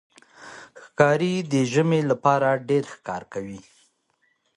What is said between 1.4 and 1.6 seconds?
د